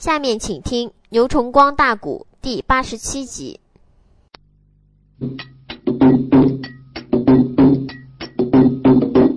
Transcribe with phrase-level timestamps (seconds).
[0.00, 3.60] 下面请听牛崇光大鼓第八十七集。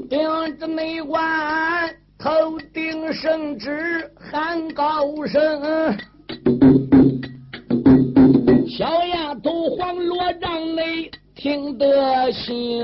[0.10, 5.62] 顶着内官头顶圣旨喊高声，
[8.70, 12.82] 小丫头黄罗帐内听得清。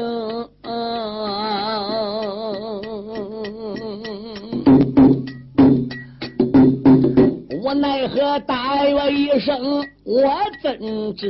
[8.45, 11.29] 大我一声，我怎知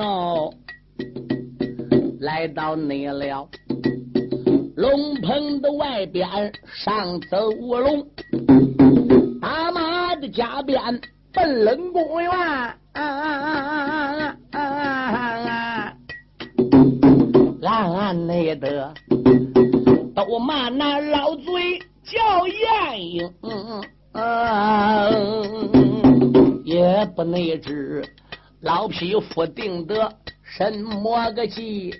[0.00, 0.52] 哦？
[2.20, 3.48] 来到你了
[4.76, 6.28] 龙棚的外边
[6.84, 8.06] 上走龙，
[9.40, 10.78] 打马的加鞭
[11.32, 12.30] 奔冷宫院。
[17.64, 18.92] 暗暗内的
[20.14, 23.32] 都骂那老嘴叫晏婴。
[23.42, 23.82] 嗯，
[24.14, 25.72] 嗯
[26.64, 28.04] 也不内知
[28.60, 31.94] 老匹夫定得什么个计，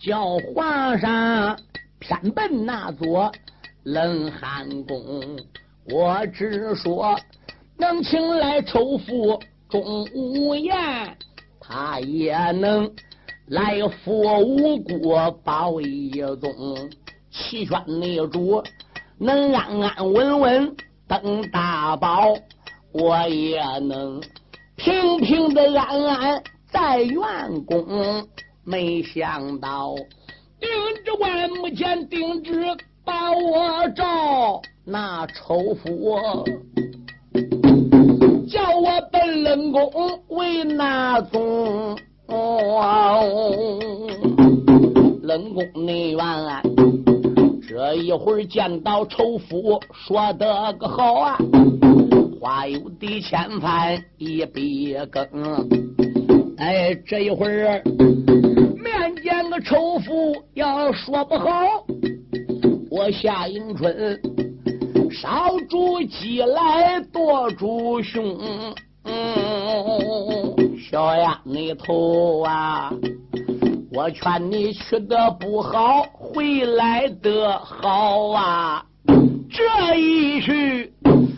[0.00, 1.56] 叫皇上
[1.98, 3.32] 偏奔那座
[3.84, 5.38] 冷寒宫。
[5.90, 7.18] 我只说
[7.76, 10.74] 能请来仇富钟无艳，
[11.60, 12.92] 他也能
[13.46, 16.90] 来扶无辜保一宗，
[17.30, 18.62] 齐宣内主
[19.18, 20.76] 能安安稳稳。
[21.12, 22.32] 登大宝，
[22.90, 24.18] 我也能
[24.76, 27.20] 平平的安安在元
[27.66, 28.26] 宫。
[28.64, 29.94] 没想到
[30.58, 30.70] 定
[31.04, 32.64] 制万目前定制
[33.04, 36.18] 把我召那仇夫，
[38.48, 39.92] 叫我奔冷宫
[40.28, 41.94] 为那宗。
[45.20, 46.22] 冷宫内院。
[47.74, 51.38] 这一会儿见到仇夫，说得个好啊！
[52.38, 55.26] 话有抵千番，一笔更。
[56.58, 57.82] 哎，这一会儿
[58.76, 61.48] 面见个仇夫，要说不好，
[62.90, 64.20] 我夏迎春
[65.10, 68.36] 烧猪鸡来剁猪胸。
[69.04, 71.40] 嗯，小丫
[71.86, 72.92] 头啊！
[73.94, 78.82] 我劝你去的不好，回来的好啊！
[79.50, 80.90] 这一去，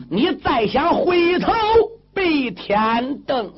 [0.08, 1.52] 你再想回头
[2.14, 3.50] 被天灯。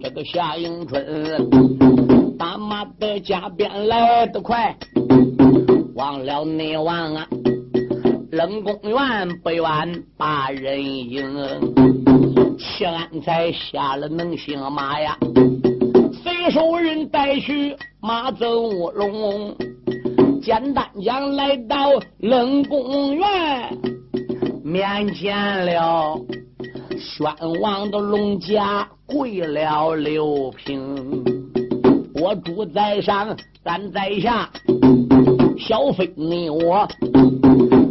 [0.00, 1.50] 这个夏迎春，
[2.38, 4.76] 大马的加鞭来得快，
[5.96, 7.26] 忘了内王啊！
[8.30, 11.34] 冷宫院不远把人迎，
[12.56, 15.18] 齐安才下了能行马呀！
[16.40, 19.54] 随手人带去马走龙，
[20.40, 23.26] 简单讲来到冷宫院，
[24.64, 25.36] 面见
[25.66, 26.18] 了
[26.98, 27.30] 宣
[27.60, 31.22] 王的龙家跪了六平，
[32.14, 34.48] 我主在上，咱在下，
[35.58, 36.88] 小飞你我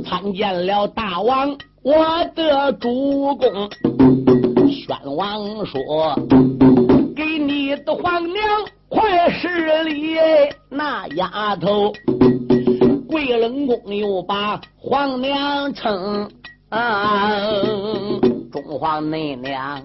[0.06, 1.94] 参见了大王，我
[2.34, 3.70] 的主公。
[4.72, 6.49] 宣王说。
[7.50, 8.46] 你的皇娘
[8.90, 9.48] 快施
[9.84, 10.20] 礼，
[10.70, 11.92] 那丫头
[13.10, 16.30] 跪冷宫又把皇娘称，
[18.52, 19.82] 中皇内娘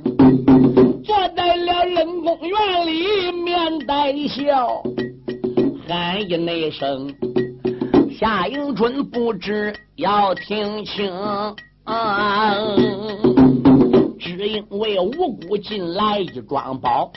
[1.02, 4.82] 坐在了冷宫院里面带笑，
[5.88, 7.14] 喊一那声
[8.20, 11.10] 夏迎春不知要听清。
[14.24, 17.12] 只因为无辜进来一桩宝，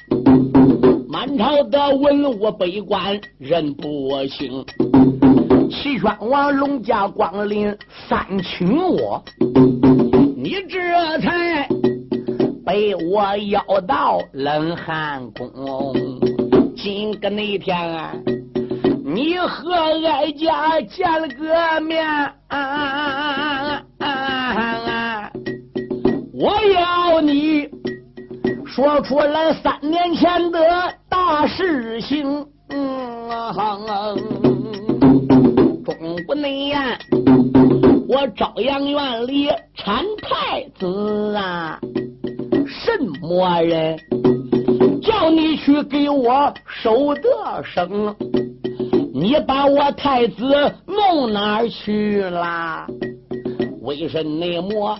[1.07, 4.65] 满朝的文武百官人不清。
[5.71, 7.73] 齐宣王龙家光临
[8.09, 9.23] 三请我，
[10.35, 11.65] 你这才
[12.65, 15.95] 被我邀到冷寒宫。
[16.75, 18.13] 今个那天啊，
[19.05, 19.71] 你和
[20.05, 22.05] 哀家见了个面。
[22.05, 22.59] 啊
[28.97, 30.59] 说出来三年前的
[31.07, 33.53] 大事情，嗯啊，
[35.85, 35.95] 中
[36.25, 36.97] 不内呀，
[38.09, 41.79] 我朝阳院里产太子啊，
[42.65, 43.99] 什么人
[45.03, 48.15] 叫你去给我守得生？
[49.13, 50.43] 你把我太子
[50.87, 52.87] 弄哪儿去了？
[53.83, 54.97] 为什么？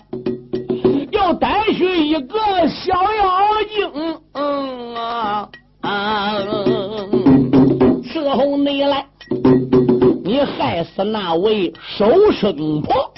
[1.10, 2.38] 要带去一个
[2.68, 5.48] 小妖精，嗯啊
[5.80, 6.38] 啊！
[8.04, 9.06] 伺候你来，
[10.24, 13.12] 你害死那位收生婆，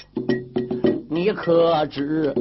[1.09, 2.33] 你可知？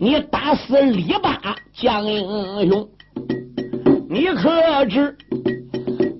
[0.00, 1.40] 你打死李八
[1.72, 2.88] 将英雄，
[4.08, 5.16] 你可知？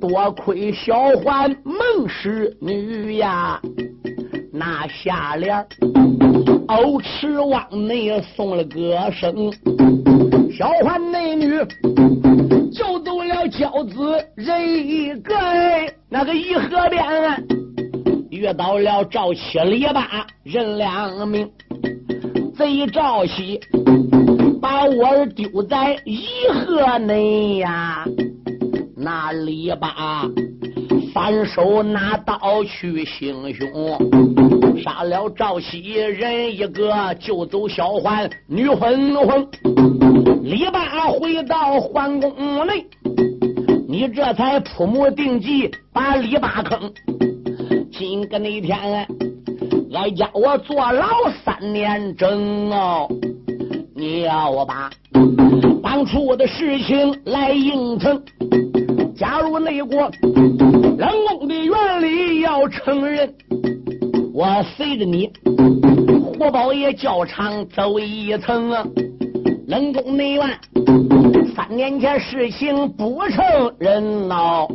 [0.00, 3.60] 多亏小环孟氏女呀，
[4.52, 5.64] 那下联
[6.68, 9.52] 欧池往内送了歌声。
[10.52, 11.48] 小环内女
[12.72, 15.34] 就走了娇子人一个，
[16.08, 17.02] 那个颐和边
[18.30, 21.50] 遇到了赵七李八人两命，
[22.56, 23.60] 贼赵七
[24.60, 28.04] 把我儿丢在颐和内呀。
[28.96, 30.24] 那李八
[31.12, 33.68] 反手拿刀去行凶，
[34.82, 39.46] 杀了赵熙人一个，救走小环女混混。
[40.42, 42.86] 李八回到皇宫内，
[43.86, 46.90] 你这才铺木定计把李八坑。
[47.92, 49.06] 今个那天，
[49.90, 51.08] 来家我坐牢
[51.44, 53.06] 三年整哦，
[53.94, 54.90] 你要我把
[55.82, 58.22] 当初的事情来应承。
[59.22, 60.10] 加入内国
[60.98, 63.32] 冷宫的原理要承认，
[64.34, 65.30] 我随着你
[66.36, 68.84] 胡宝爷教场走一层啊。
[69.68, 70.58] 冷宫内院
[71.54, 74.66] 三年前事情不承认呐，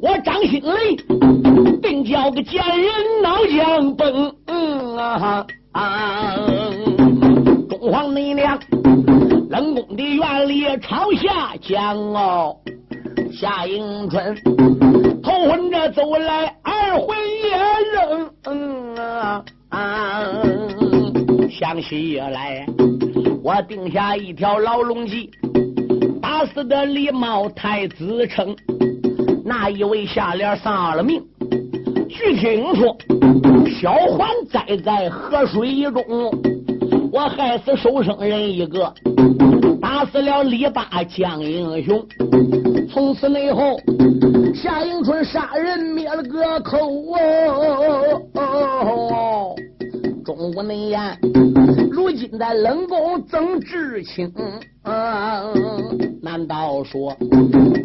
[0.00, 0.94] 我张新雷
[1.82, 5.44] 定叫个贱人脑浆崩啊！
[5.72, 6.36] 啊
[7.68, 8.56] 中皇内娘
[9.50, 12.56] 冷宫的原理朝下讲哦。
[13.36, 14.34] 夏迎春
[15.20, 17.50] 头昏着走来，二魂也
[17.92, 18.30] 扔。
[18.44, 20.42] 嗯啊啊！
[21.50, 22.64] 想起来，
[23.42, 25.30] 我定下一条牢笼计，
[26.22, 28.54] 打死的李茂太子称，
[29.44, 31.20] 那一位下联丧了命？
[32.08, 32.96] 据听说，
[33.80, 36.04] 小环栽在河水中，
[37.12, 38.94] 我害死守生人一个。
[39.94, 42.04] 打死了李八将英雄，
[42.92, 43.78] 从此以后，
[44.52, 46.78] 夏迎春杀人灭了个口
[48.34, 49.54] 哦。
[50.24, 51.16] 中午内言，
[51.92, 54.32] 如今在冷宫曾知青，
[56.20, 57.16] 难道说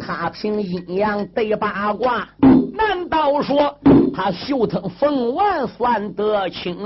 [0.00, 2.28] 他凭阴阳对八卦？
[2.74, 3.72] 难道说
[4.12, 6.76] 他绣藤凤丸算得清？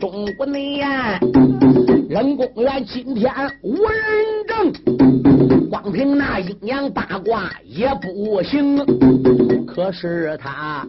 [0.00, 0.88] 中午内言。
[2.10, 4.02] 冷宫院今天无人
[4.48, 8.84] 证，光凭那阴阳八卦也不行。
[9.64, 10.84] 可是他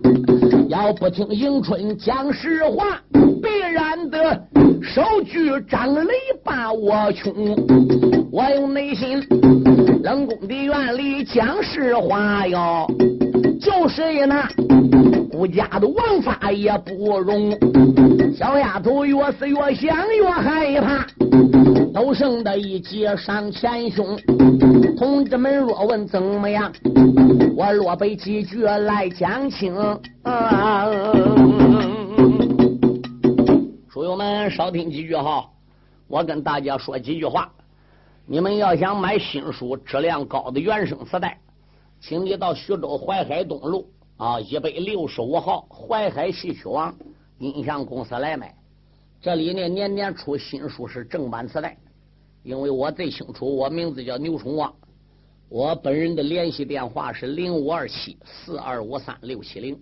[0.67, 4.41] 要不听迎春讲实话，必然的
[4.81, 6.11] 手举张雷
[6.43, 7.31] 把我穷。
[8.31, 9.23] 我用内心
[10.01, 12.87] 冷宫的院里讲实话哟，
[13.59, 14.49] 就是那
[15.31, 17.51] 顾家的王法也不容。
[18.35, 21.05] 小丫头越思越想越害怕，
[21.93, 24.17] 都剩的一截上前胸。
[24.97, 26.71] 同志们若问怎么样，
[27.55, 29.75] 我落背几句来讲清。
[33.89, 35.45] 书友们少听几句哈，
[36.07, 37.51] 我跟大家说几句话。
[38.25, 41.37] 你们要想买新书质量高的原声磁带，
[42.01, 43.87] 请你到徐州淮海东路
[44.17, 46.93] 啊一百六十五号淮海戏曲网。
[47.37, 48.55] 音响公司来买，
[49.19, 51.75] 这里呢年年出新书是正版磁带，
[52.43, 54.71] 因为我最清楚，我名字叫牛崇旺，
[55.49, 59.75] 我本人的联系电话是零五二七四二五三六七零，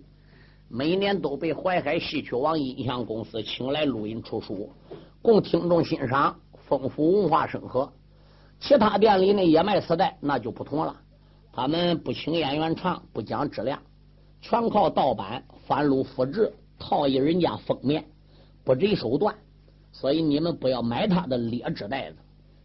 [0.68, 4.72] 每年都被淮海戏曲网音响公司请来录音出书，
[5.20, 6.34] 供听众欣赏，
[6.66, 7.92] 丰富文化生活。
[8.58, 10.96] 其他店里呢也卖磁带，那就不同了，
[11.60, 13.82] 他们不请演员唱，不讲质量，
[14.40, 16.50] 全靠盗版、翻录、复制。
[16.78, 18.02] 套一人家封面，
[18.64, 19.36] 不择手段，
[19.92, 22.16] 所以你们不要买他的劣质袋子，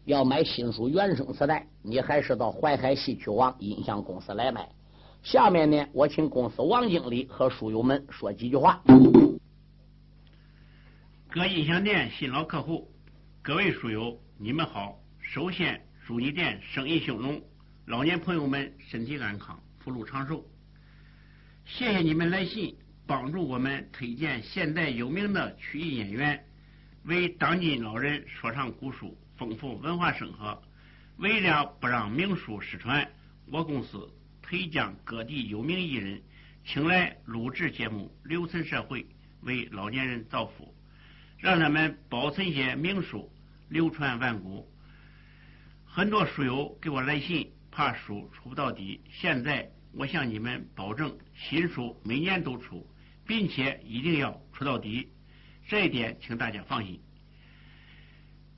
[0.06, 4.70] 要买新书原声磁带，你还是到淮海戏曲网音响公司来买。
[5.22, 8.82] 下面呢，我请公司王经理和书友们说几句话。
[11.30, 12.90] 各音响店新老客户，
[13.42, 14.98] 各位书友，你们好！
[15.20, 17.42] 首先祝你店生意兴隆，
[17.86, 20.44] 老年朋友们身体安康，福禄长寿。
[21.66, 22.76] 谢谢你们来信。
[23.06, 26.44] 帮助我们推荐现代有名的曲艺演员，
[27.04, 30.60] 为当今老人说唱古书，丰富文化生活。
[31.18, 33.08] 为了不让名书失传，
[33.52, 34.12] 我公司
[34.42, 36.20] 推将各地有名艺人
[36.66, 39.06] 请来录制节目，留存社会，
[39.42, 40.74] 为老年人造福，
[41.38, 43.32] 让他们保存些名书，
[43.70, 44.68] 流传万古。
[45.86, 49.02] 很多书友给我来信，怕书出不到底。
[49.12, 52.88] 现在我向你们保证，新书每年都出。
[53.28, 55.10] 并且一定要出到底，
[55.68, 57.02] 这一点请大家放心。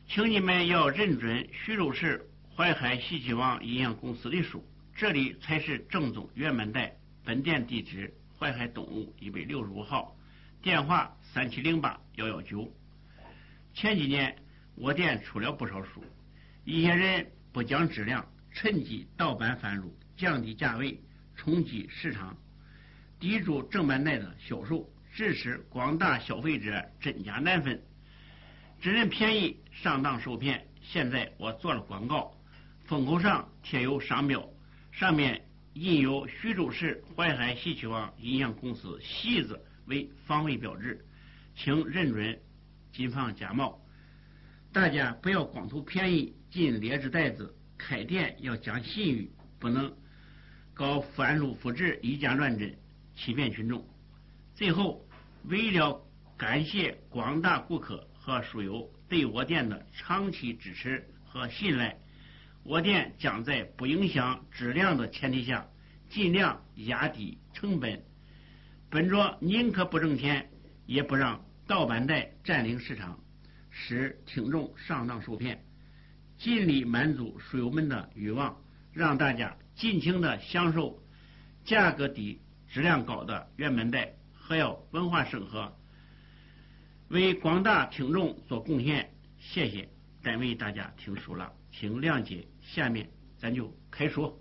[0.09, 4.62] 请你们要认准徐州市淮海西岐王营养公司的书，
[4.93, 6.93] 这里才是正宗原版带。
[7.24, 10.13] 本店地址：淮海东路一百六十五号，
[10.62, 12.69] 电话三七零八幺幺九。
[13.74, 14.36] 前几年
[14.75, 16.03] 我店出了不少书，
[16.65, 18.27] 一些人不讲质量，
[18.59, 20.99] 趁机盗版贩入，降低价位，
[21.35, 22.35] 冲击市场，
[23.19, 27.79] 抵住正版带的销售，致使广大消费者真假难分。
[28.81, 30.65] 只认便宜，上当受骗。
[30.81, 32.35] 现在我做了广告，
[32.85, 34.49] 封口上贴有商标，
[34.91, 35.39] 上面
[35.75, 41.05] 印有徐州市淮海戏曲王营养公司“戏”字为防伪标志，
[41.55, 42.39] 请认准，
[42.91, 43.79] 谨防假冒。
[44.73, 49.96] 大家不要光图便宜进劣质袋子，开店要讲信誉，不能
[50.74, 52.77] 搞翻录复制、以假乱真，
[53.15, 53.88] 欺骗群众。
[54.55, 55.05] 最后，
[55.46, 56.01] 为了
[56.38, 58.07] 感谢广大顾客。
[58.27, 61.98] 和书友对我店的长期支持和信赖，
[62.62, 65.65] 我店将在不影响质量的前提下，
[66.10, 68.03] 尽量压低成本，
[68.89, 70.51] 本着宁可不挣钱，
[70.86, 73.17] 也不让盗版带占领市场，
[73.69, 75.63] 使听众上当受骗，
[76.38, 78.56] 尽力满足书友们的欲望，
[78.94, 81.00] 让大家尽情的享受
[81.65, 85.74] 价格低、质量高的原版带，还要文化生活。
[87.10, 89.89] 为广大听众做贡献，谢谢，
[90.22, 92.48] 单为大家听书了，请谅解。
[92.62, 94.38] 下面咱就开说。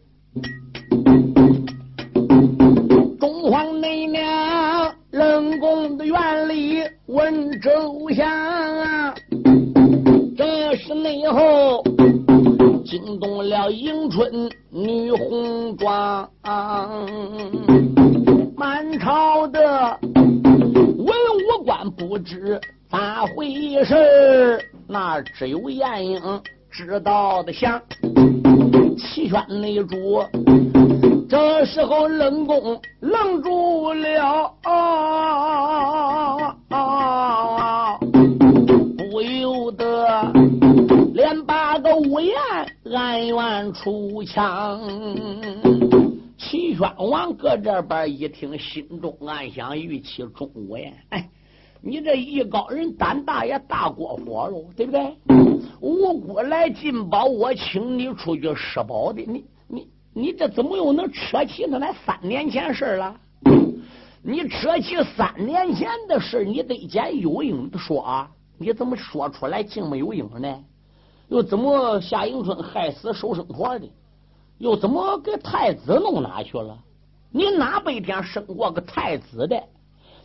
[3.18, 9.14] 中皇内娘冷宫的院里问周详啊，
[11.02, 11.82] 内后
[12.84, 16.28] 惊动了迎春女红妆，
[18.56, 19.98] 满朝的。
[20.02, 22.60] 文武官不知
[22.90, 26.20] 咋回事那只有晏婴
[26.70, 27.80] 知道的详。
[28.98, 30.24] 齐宣内主
[31.28, 37.35] 这时候冷宫愣住了，啊啊
[42.16, 42.34] 不言
[42.94, 44.80] 暗怨出枪。
[46.38, 50.90] 齐宣王搁这边一听，心中暗想：玉器中武呀！
[51.10, 51.28] 哎，
[51.82, 55.14] 你这艺高人胆大也大过火喽，对不对？
[55.82, 63.14] 无辜来进宝，我请你出去施宝的，你你你这怎么又能扯起那来三年前事了？
[64.22, 68.30] 你扯起三年前的事，你得见有影的说啊！
[68.56, 70.64] 你怎么说出来竟没有影呢？
[71.28, 73.90] 又怎么夏迎春害死收生婆的？
[74.58, 76.78] 又怎么给太子弄哪去了？
[77.30, 79.62] 你哪白天生过个太子的？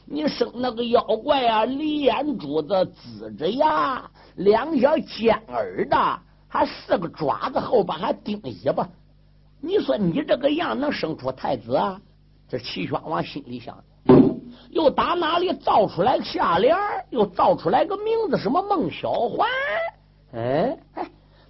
[0.06, 2.74] 你生那个妖怪啊，梨眼珠子、
[3.20, 8.88] 呲着牙、两小尖耳的，还四个爪子后边还钉尾巴。
[9.60, 12.00] 你说你这个样能生出太子啊？
[12.48, 13.78] 这齐宣王心里想，
[14.70, 16.78] 又打哪里造出来个下联？
[17.10, 19.48] 又造出来个名字，什么孟小环？
[20.34, 20.78] 哎。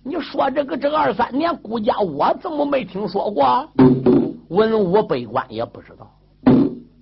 [0.04, 3.70] 你说这个这个二三年，顾家我怎么没听说过？
[4.50, 6.12] 文武百官也不知道。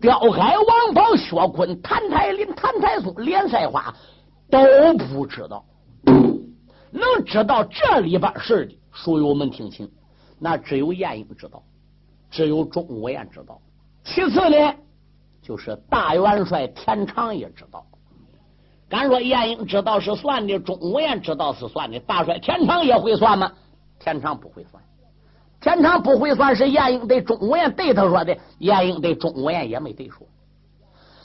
[0.02, 3.94] 刁海、王宝、薛坤、谭台林、谭台松、连赛花
[4.50, 4.60] 都
[4.98, 5.64] 不知道。
[6.92, 9.90] 能知道这里边事的书友们听清，
[10.38, 11.64] 那只有晏婴知道，
[12.30, 13.62] 只有钟无艳知道。
[14.04, 14.76] 其次呢，
[15.42, 17.86] 就是大元帅田常也知道。
[18.90, 23.52] 敢说晏婴知道是算的，钟无艳知道是算的，大帅田常也会算吗？
[24.00, 24.82] 田常不会算，
[25.62, 30.26] 田常不会算是晏婴对钟无艳对他说的，晏婴对钟无艳也没对说。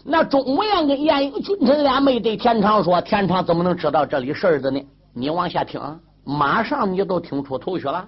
[0.05, 4.85] 那钟无艳跟晏婴君臣俩没对田常说，田常怎么能知道这里事儿的呢？
[5.15, 5.81] 你往下听，
[6.25, 8.07] 马上你都听出头绪了。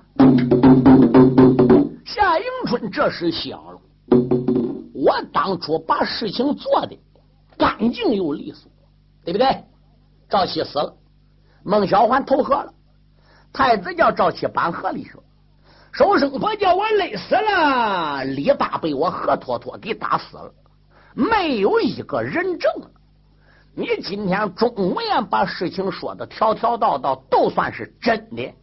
[2.04, 3.80] 夏迎春这时想了，
[4.92, 6.98] 我当初把事情做的
[7.56, 8.70] 干净又利索。
[9.26, 9.64] 对不对？
[10.28, 10.94] 赵七死了，
[11.64, 12.72] 孟小环投河了，
[13.52, 15.22] 太子叫赵七搬河里去了，
[15.90, 20.54] 收生婆叫我累死了，李大被我活脱脱给打死了，
[21.12, 22.72] 没有一个人证。
[23.74, 28.54] 你今天钟无艳把事情说的条条道道都算是真的，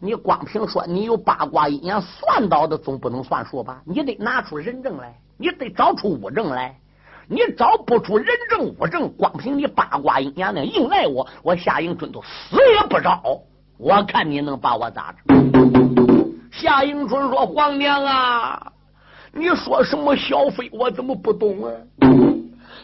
[0.00, 3.80] 你光凭说你有八卦阴阳算到的，总不能算数吧？
[3.84, 6.79] 你得拿出人证来，你得找出物证来。
[7.32, 13.22] 你找不出人证物证，光凭你八卦阴阳的硬赖我，我夏迎春都死也不招。
[13.78, 15.18] 我看你能把我咋着？
[16.50, 18.72] 夏迎春说：“皇娘啊，
[19.32, 21.70] 你说什么小妃，我怎么不懂啊？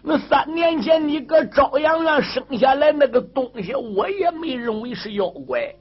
[0.04, 5.74] 那三年前你搁朝阳院生下来那个东西，我也没认为是妖怪。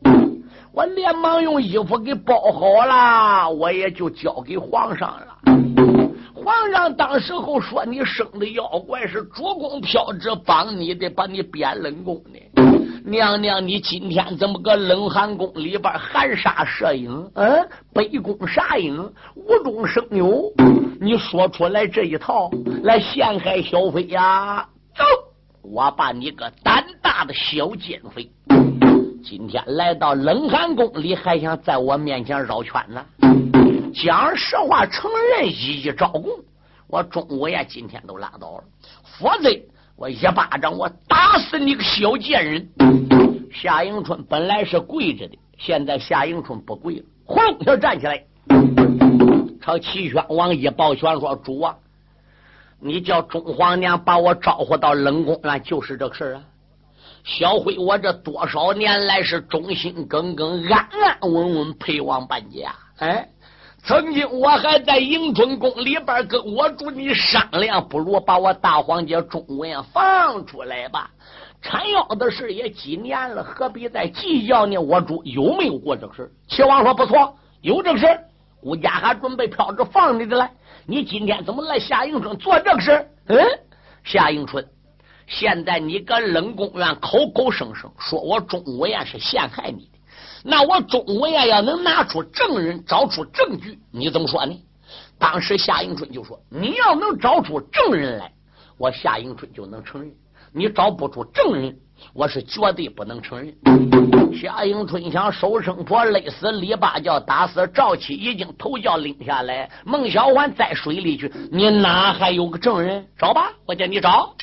[0.71, 5.94] 我连忙用衣服给包好了，我也就交给皇上了。
[6.35, 12.61] 皇上当时候说你生的妖怪是主公飘着帮你的，把你贬冷宫的。
[13.05, 17.31] 娘娘，你今天怎么个冷寒宫里边含沙射影？
[17.35, 20.51] 嗯，杯弓蛇影，无中生有。
[20.99, 22.51] 你说出来这一套
[22.83, 24.67] 来陷害小飞呀？
[24.93, 25.03] 走，
[25.61, 28.29] 我把你个胆大的小奸妃！
[29.23, 33.05] 今天来到冷寒宫里，还想在我面前绕圈呢？
[33.95, 36.25] 讲实话，承认一一招供，
[36.87, 38.63] 我钟无艳今天都拉倒了，
[39.17, 39.49] 否则
[39.95, 42.69] 我一巴掌我打死你个小贱人！
[43.53, 48.25] 夏迎春本来是跪着的，现在夏迎春不跪了，轰一下站起来，
[49.61, 51.77] 朝齐宣王一抱拳说：“主啊，
[52.81, 56.43] 你叫中皇娘把我招呼到冷宫来，就是这事啊。”
[57.23, 62.75] 小辉，我这多少年来是忠心耿耿、安安稳稳陪王伴家。
[62.97, 63.27] 哎，
[63.87, 71.11] 曾经我还在迎春宫里边跟我主你商量，不如把我大皇姐钟无艳放出来吧。
[71.61, 74.75] 缠腰的事也几年了，何必再计较呢？
[74.79, 76.31] 我主有没有过这个事？
[76.47, 78.07] 齐王说不错，有这个事。
[78.63, 80.49] 吴家还准备飘着放你的来，
[80.87, 83.07] 你今天怎么来夏迎春做这个事？
[83.27, 83.37] 嗯，
[84.03, 84.67] 夏迎春。
[85.27, 89.89] 现在你搁冷宫院口口声声说我钟无艳是陷害你，
[90.47, 94.55] 那我钟无艳要能拿出证人，找出证据，你怎么说呢？
[95.17, 98.31] 当时夏迎春就说：“你要能找出证人来，
[98.77, 100.11] 我夏迎春就能承认；
[100.53, 101.75] 你找不出证人，
[102.13, 103.55] 我是绝对不能承认。”
[104.39, 113.07] 夏迎春想收生婆勒死李八叫打死赵七，已经头教拎下来，孟小环在水里去，你哪还有个证人？
[113.17, 114.35] 找吧，我叫你找。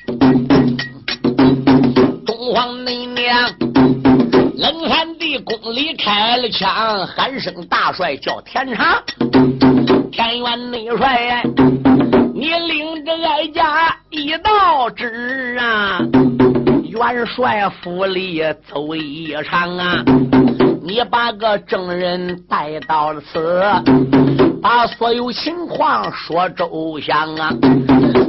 [2.26, 3.54] 东皇内娘，
[4.62, 9.02] 冷寒地宫里开了枪，喊声大帅叫田长，
[10.12, 11.42] 田元内帅，
[12.32, 15.98] 你领着哀家一道旨啊，
[16.84, 20.04] 元帅府里走一场啊，
[20.80, 23.64] 你把个证人带到了此，
[24.62, 27.52] 把所有情况说周详啊。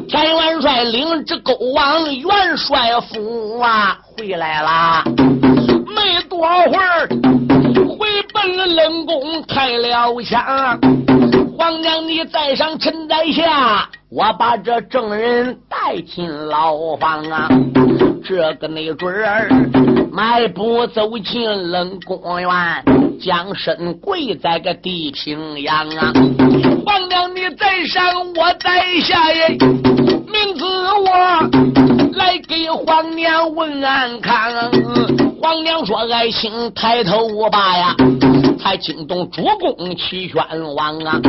[0.10, 5.04] 田元帅领着勾王元帅府啊，回来了。
[5.94, 7.08] 没多会儿，
[7.98, 10.80] 回奔了冷宫，开了枪。
[11.58, 17.48] 皇娘，你在上，臣在下，我把这证人带进牢房啊。
[18.26, 19.50] 这个没准儿，
[20.12, 22.50] 迈步走进冷宫院，
[23.22, 26.12] 将身跪在个地平阳啊。
[26.86, 28.04] 皇娘，你在上，
[28.36, 29.58] 我在下耶。
[30.34, 31.48] 名字我
[32.14, 34.34] 来给皇娘问安康。
[35.40, 37.96] 皇娘说：“爱卿抬头吧呀，
[38.60, 40.44] 才惊动主公齐宣
[40.76, 41.22] 王啊！”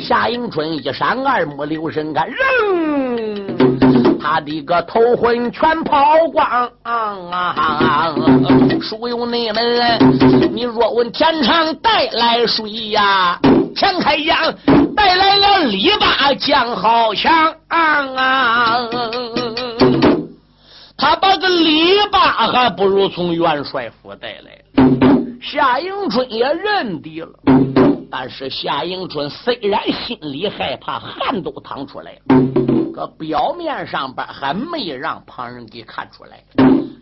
[0.00, 8.14] 夏迎春一闪二目留神看，扔他的个头昏全跑光啊！
[8.80, 9.62] 书有你们，
[10.54, 13.38] 你若问天长带来谁呀？
[13.76, 14.54] 前开讲
[14.94, 18.16] 带来了李八将好强啊！
[18.16, 18.88] 啊
[20.96, 24.64] 他把个李八还不如从元帅府带来。
[25.42, 27.28] 夏迎春也认敌了，
[28.10, 32.20] 但是夏迎春虽然心里害怕，汗都淌出来了，
[32.94, 36.42] 可表面上边还没让旁人给看出来。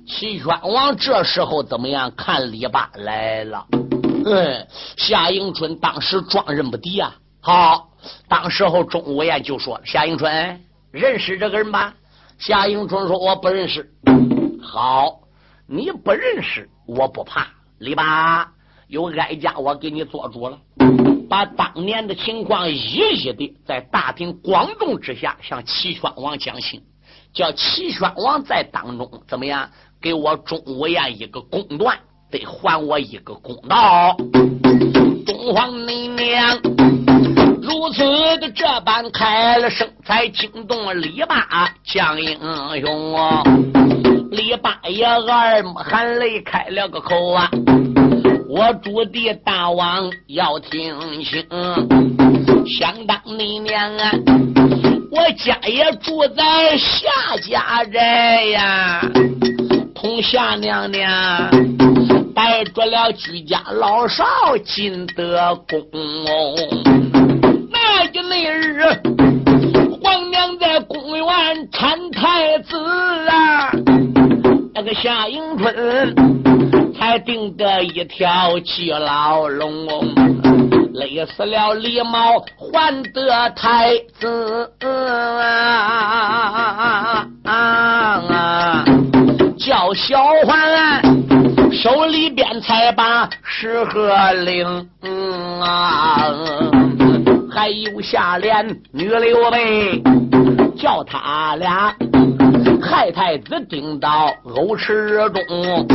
[0.08, 2.12] 齐宣王这时候怎么样？
[2.16, 3.64] 看李八来了。
[4.24, 7.14] 嗯，夏迎春当时装认不敌啊。
[7.40, 7.90] 好，
[8.28, 11.94] 当时候钟无艳就说：“夏迎春认识这个人吧？”
[12.38, 13.92] 夏迎春说：“我不认识。”
[14.62, 15.20] 好，
[15.66, 17.46] 你不认识我不怕。
[17.78, 18.50] 李八
[18.88, 20.58] 有哀家，我给你做主了，
[21.28, 26.82] 把当年的情况一一的在大庭广众之下向齐宣王讲清，
[27.34, 31.98] 叫齐宣王在当中怎么样给我钟无艳一个公断。
[32.34, 34.16] 得还我一个公道，
[35.24, 36.58] 东皇你娘
[37.62, 38.02] 如此
[38.38, 42.36] 的这般开了声，才惊动了李八将英
[42.80, 43.44] 雄。
[44.32, 47.48] 李八爷二目含泪开了个口啊！
[48.48, 51.46] 我主的大王要听清，
[52.66, 54.10] 想当你娘啊，
[55.12, 59.08] 我家也住在夏家寨呀，
[59.94, 61.73] 同夏娘娘。
[62.34, 64.24] 带着了居家老少
[64.64, 65.80] 进得宫，
[67.70, 68.82] 那一那日，
[70.02, 72.76] 皇娘在宫院环产太子
[73.28, 73.70] 啊，
[74.74, 76.14] 那个夏迎春
[76.94, 79.86] 才定得一条鸡牢笼，
[80.92, 84.72] 累死了李茂还得太子
[87.44, 88.84] 啊，
[89.58, 91.02] 叫小环
[91.72, 94.88] 手里边才把十合领
[95.60, 96.32] 啊。
[97.50, 100.02] 还有下联女刘备，
[100.76, 101.94] 叫他俩
[102.82, 105.86] 害太子顶到沤池中。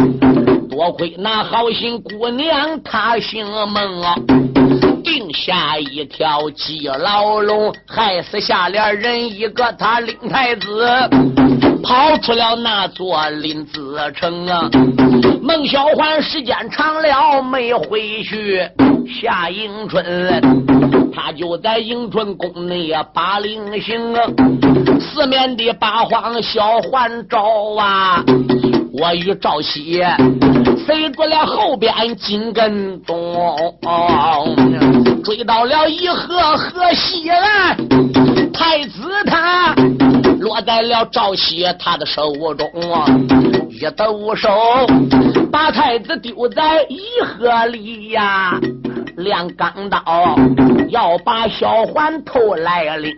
[0.69, 4.15] 多亏那好心姑娘，她姓孟啊，
[5.03, 10.87] 定下一条鸡牢笼，害死下联人一个，他领太子
[11.83, 14.69] 跑出了那座林子城啊。
[15.41, 18.61] 孟小环时间长了没回去，
[19.21, 20.05] 夏迎春。
[21.11, 24.21] 他就在迎春宫内把令行啊，
[25.01, 27.41] 四面的八荒小环照
[27.77, 28.23] 啊，
[28.93, 30.01] 我与赵熙
[30.89, 33.15] 飞过了后边紧跟踪，
[35.23, 37.77] 追到了一河河西岸，
[38.51, 39.75] 太子他
[40.39, 42.67] 落在了赵熙他的手中，
[43.69, 44.49] 一抖手
[45.51, 48.59] 把太子丢在一河里呀。
[49.17, 49.99] 亮钢刀
[50.87, 53.15] 要把小环头来领，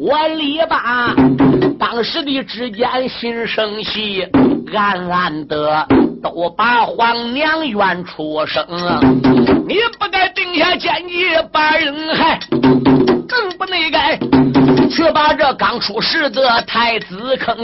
[0.00, 1.14] 我李八
[1.78, 4.26] 当时的之间心生气，
[4.72, 5.86] 暗暗的
[6.22, 8.64] 都把皇娘怨出声。
[9.66, 12.38] 你不该定下奸计把人害，
[13.28, 14.16] 更不内该
[14.88, 17.56] 去把这刚出世的太子坑。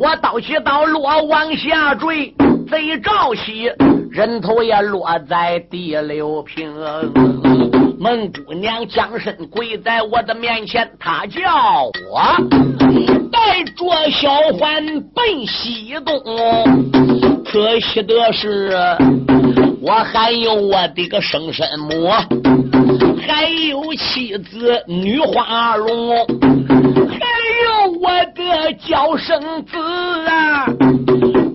[0.00, 2.34] 我刀起刀落往下坠。
[2.70, 3.70] 贼赵喜
[4.10, 6.74] 人头也落在第六平，
[7.98, 12.20] 孟姑娘将身跪在我的面前，她叫我
[13.30, 16.14] 带着小环奔西东。
[17.44, 18.76] 可惜的是，
[19.80, 22.10] 我还有我的个生身母，
[23.26, 27.16] 还有妻子女花容，还
[27.64, 29.78] 有我的娇生子
[30.26, 30.66] 啊。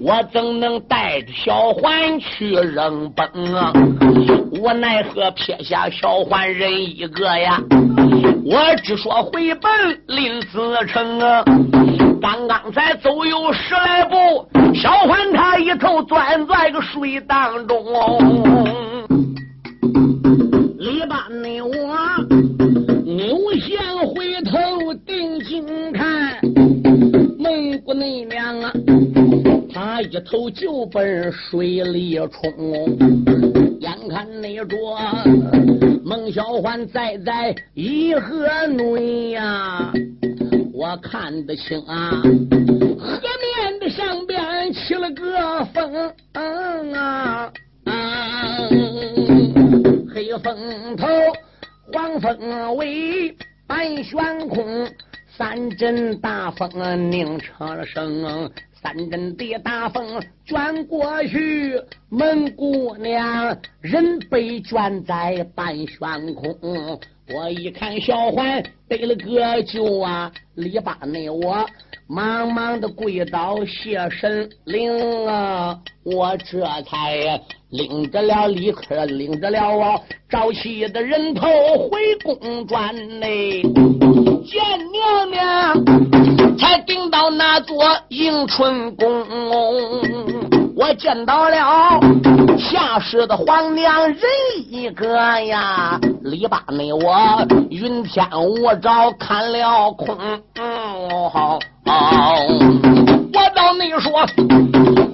[0.09, 3.71] 我怎能带着小环去扔崩啊？
[4.59, 7.61] 我奈何撇下小环人一个呀？
[8.43, 9.71] 我只说回奔
[10.07, 11.43] 林子成啊！
[12.19, 17.77] 刚刚才走有十来步，小环他一头钻在个水当中。
[30.21, 32.51] 头就奔水里冲，
[33.79, 34.77] 眼看那着
[36.03, 39.91] 孟小环栽在一河内呀，
[40.73, 46.11] 我看得清啊，河面的上边起了个风
[46.93, 47.51] 啊，
[50.13, 51.07] 黑风头，
[51.93, 53.35] 黄风尾，
[53.67, 54.87] 半悬空，
[55.39, 58.51] 三阵大风拧成了声。
[58.81, 66.99] 三阵的大风卷过去，门姑娘人被卷在半悬空。
[67.33, 71.65] 我一看小环得了个救啊，篱笆内我
[72.07, 81.47] 忙忙的跪倒谢神灵啊，我这才领着了李克，领着了我赵熙的人头
[81.89, 83.61] 回宫转内
[84.49, 84.59] 见
[84.91, 85.37] 娘娘。
[86.57, 87.77] 才顶到那座
[88.09, 89.25] 迎春宫，
[90.75, 91.99] 我见到了
[92.57, 94.19] 下世的皇娘人
[94.69, 95.99] 一个呀。
[96.23, 100.17] 篱笆内我云天雾罩看了空，
[101.85, 104.11] 我到你说，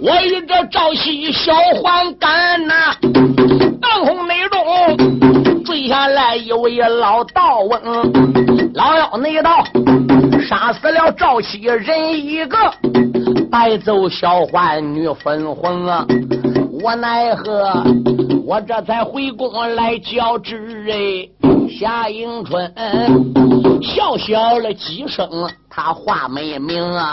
[0.02, 2.96] 我一个赵熙小黄干呐，
[3.82, 4.15] 当红
[5.96, 9.64] 内中坠下来一老道翁，老妖内道。
[10.48, 12.58] 杀死了赵熙人一个，
[13.50, 16.06] 带走小环女粉红啊！
[16.84, 17.72] 我奈何？
[18.46, 21.30] 我这才回宫来交旨哎。
[21.80, 22.72] 夏迎春
[23.82, 25.28] 笑笑了几声，
[25.70, 27.12] 他话没明啊。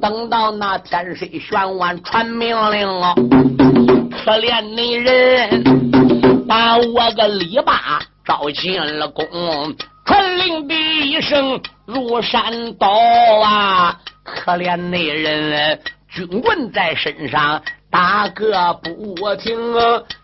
[0.00, 3.14] 等到那天水玄万传命令啊，
[4.24, 5.87] 可怜那人
[6.48, 9.76] 把我个篱笆招进了宫。
[10.06, 12.88] 传令的一声如山倒
[13.44, 14.00] 啊！
[14.24, 19.54] 可怜那人军棍在身上打个不停，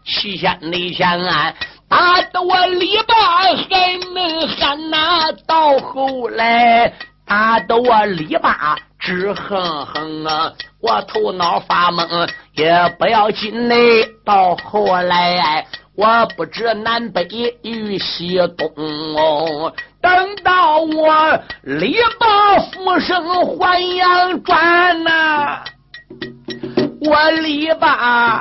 [0.06, 1.54] 七仙内仙案
[1.87, 3.14] 打得我篱笆
[3.68, 5.30] 还能喊呐！
[5.46, 6.90] 到后来
[7.26, 10.52] 打得我篱笆直哼哼啊！
[10.80, 14.08] 我头脑发懵，也不要紧嘞。
[14.24, 17.26] 到后来，我不知南北
[17.62, 18.68] 与西东
[19.16, 19.72] 哦。
[20.00, 23.24] 等到我篱笆复生
[23.57, 25.62] 还阳转呐，
[27.00, 28.38] 我篱笆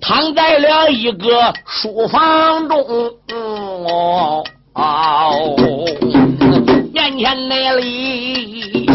[0.00, 2.84] 躺在了一个书房中
[3.26, 4.44] 哦。
[6.92, 8.86] 面前那里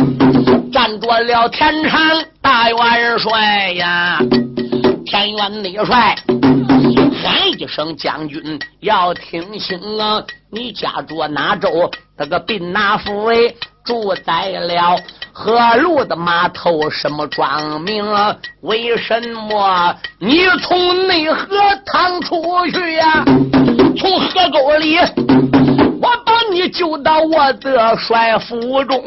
[0.72, 2.00] 站着了天常
[2.42, 4.20] 大元帅呀，
[5.06, 6.16] 天元李帅
[7.22, 10.24] 喊一声将军，要听清啊！
[10.50, 11.92] 你家住哪州？
[12.18, 13.36] 那个宾哪府哎，
[13.84, 14.98] 住在了
[15.34, 18.06] 河路的码头，什么庄名？
[18.62, 23.26] 为什么你从内河淌出去呀？
[23.98, 24.98] 从河沟里？
[26.02, 29.04] 我把你救到我的帅府中，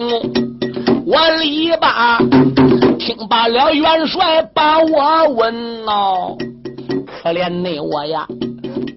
[1.07, 6.37] 我篱笆听罢了元帅把我问喽，
[7.23, 8.27] 可怜你我呀，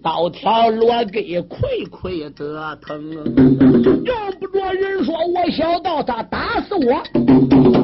[0.01, 7.03] 刀条落给亏亏的疼，用不着人说我小道他打死我，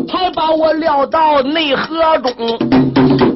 [0.08, 2.34] 才把我撂到内河中，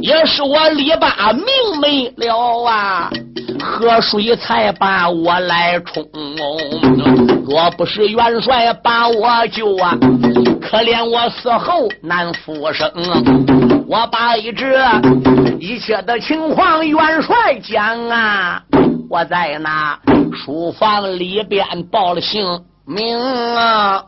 [0.01, 1.45] 也是我篱笆命
[1.79, 3.11] 没了啊。
[3.59, 6.03] 河水才把我来冲，
[7.47, 9.95] 若不是元帅把我救啊，
[10.59, 13.74] 可怜我死后难复生啊。
[13.87, 14.65] 我把一这
[15.59, 18.63] 一切的情况元帅讲啊，
[19.09, 19.99] 我在那
[20.33, 22.43] 书房里边报了姓
[22.85, 23.17] 名
[23.57, 24.03] 啊，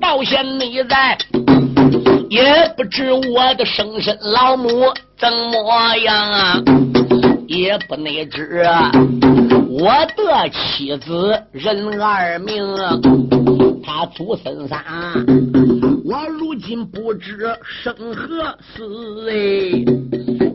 [0.00, 0.44] 到现
[0.88, 1.18] 在
[2.30, 4.70] 也不知我的生身老母。
[5.18, 6.62] 怎么样啊？
[7.46, 8.64] 也不内知
[9.68, 12.76] 我的妻子任二名，
[13.84, 14.82] 他祖孙仨，
[16.64, 17.38] 今不知
[17.82, 19.34] 生何死哎！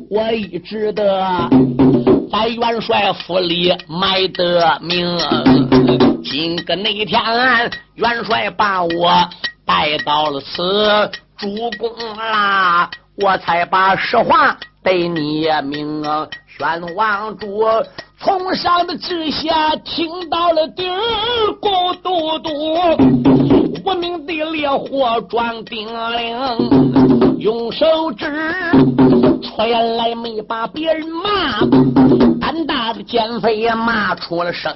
[0.09, 1.49] 我一直的
[2.31, 5.05] 在元帅府里埋的命，
[6.23, 7.21] 今个那天
[7.95, 9.29] 元帅把我
[9.65, 12.89] 带到了此主公啦。
[13.17, 16.01] 我才把实话被你明，
[16.47, 17.65] 宣王主
[18.21, 20.97] 从上的至下听到了底儿，
[21.61, 22.49] 咕嘟嘟，
[23.83, 28.31] 无名的烈火撞叮铃，用手指
[29.43, 31.59] 出来没把别人骂，
[32.39, 34.73] 胆大的奸匪也骂出了声。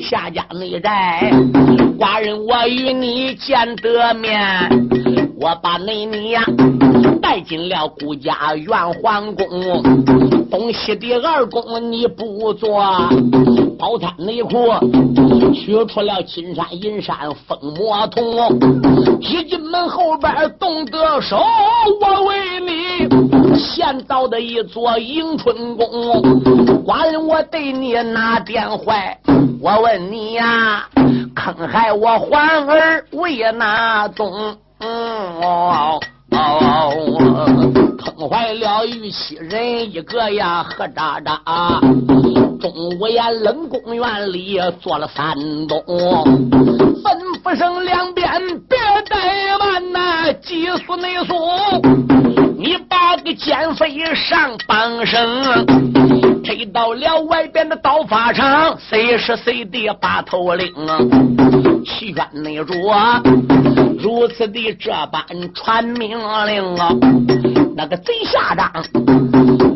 [0.00, 1.30] 下家内寨，
[2.00, 4.68] 寡人我与你见得面。
[5.38, 6.42] 我把内你呀
[7.26, 9.82] 带进了顾家元皇宫，
[10.48, 12.80] 东西的二宫你不做，
[13.76, 14.72] 宝餐内库
[15.52, 17.16] 取出了金山银山
[17.48, 18.22] 封魔铜，
[19.18, 21.42] 一进门后边动得手，
[22.00, 25.84] 我为你献到的一座迎春宫，
[26.86, 29.18] 寡人我对你哪点坏？
[29.60, 30.88] 我问你呀，
[31.34, 34.56] 坑害我环儿为哪宗？
[34.78, 36.00] 嗯哦哦，
[37.98, 41.80] 坑坏了玉溪人一个呀，何渣渣！
[42.60, 45.34] 中午呀，冷宫院里坐了三
[45.66, 45.78] 冬，
[47.02, 48.28] 吩咐声两边
[48.68, 51.34] 别怠慢呐，急速内速，
[52.58, 55.66] 你把个奸匪上绑绳，
[56.42, 60.72] 推到了外边的刀法场，随时随地把头领？
[61.84, 62.72] 齐宣内主。
[63.98, 66.92] 如此的这般传命令啊，
[67.76, 68.72] 那个贼下帐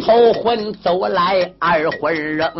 [0.00, 2.50] 头魂走来二魂扔，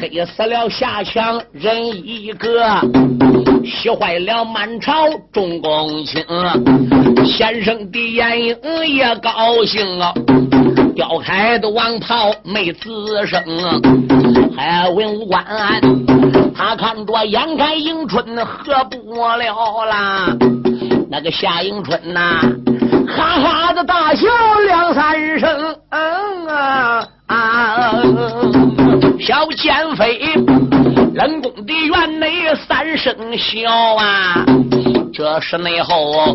[0.00, 2.64] 黑死了下墙人一个，
[3.64, 4.92] 气坏了满朝
[5.32, 6.24] 众公卿，
[7.26, 10.14] 先生的眼影也高兴啊，
[10.94, 13.42] 吊开的王袍没吱声，
[14.56, 15.44] 还文武官。
[16.54, 20.36] 他看着眼看迎春喝不了啦，
[21.10, 22.42] 那个夏迎春呐，
[23.06, 24.26] 哈哈的大笑
[24.66, 27.92] 两三声，嗯啊啊！
[29.20, 30.34] 小奸妃，
[31.14, 34.44] 冷宫的院内三声笑啊，
[35.12, 36.34] 这是内后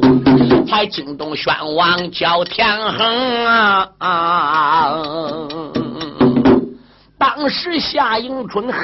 [0.67, 4.93] 才惊动宣王叫天恒啊啊！
[7.17, 8.77] 当时夏迎春哈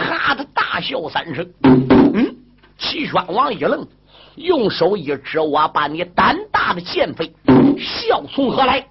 [0.00, 2.34] 哈的大笑三声，嗯，
[2.78, 3.86] 齐宣王一愣，
[4.40, 7.30] 用手一指：“我把你胆大的贱妃，
[7.78, 8.84] 笑从何来？”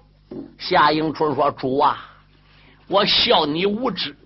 [0.58, 2.08] 夏迎春说：“主啊，
[2.86, 4.16] 我笑你无知。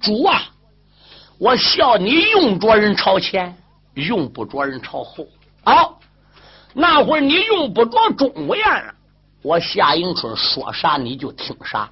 [0.00, 0.42] 主啊，
[1.38, 3.56] 我笑你用着人朝前，
[3.94, 5.26] 用不着人朝后。
[5.64, 5.98] 好，
[6.72, 8.94] 那会儿你用不着钟无艳了，
[9.42, 11.90] 我夏迎春说啥你就听啥。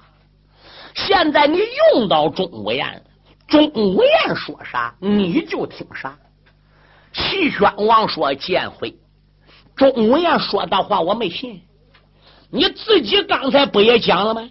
[0.93, 1.59] 现在你
[1.93, 3.01] 用到钟无艳了，
[3.47, 6.17] 钟无艳说啥你就听啥。
[7.15, 8.95] 齐宣王说：“建辉，
[9.75, 11.61] 钟无艳说的话我没信。
[12.51, 14.49] 你自己刚才不也讲了吗？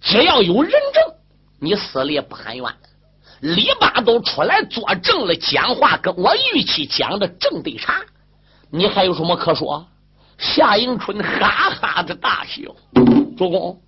[0.00, 1.14] 只要有人证，
[1.60, 2.64] 你死了也不喊冤。
[3.40, 8.00] 李八都出来作证了，讲话跟我预期讲的正对茬。
[8.70, 9.84] 你还有什么可说？”
[10.38, 12.62] 夏迎春哈哈的大笑。
[13.36, 13.80] 主公，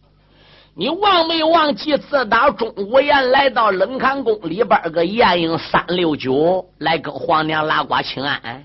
[0.75, 8.65] 你忘没忘记自打钟无艳来到冷寒宫里边个晏婴三六九来跟皇娘拉呱请安？